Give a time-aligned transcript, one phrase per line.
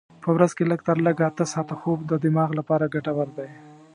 [0.23, 3.49] په ورځ کې لږ تر لږه اته ساعته خوب د دماغ لپاره ګټور دی.